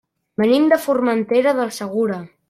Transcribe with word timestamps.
Venim 0.41 0.63
de 0.71 0.79
Formentera 0.85 1.53
del 1.59 1.71
Segura. 1.81 2.17